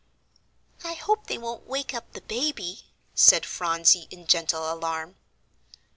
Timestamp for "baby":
2.21-2.87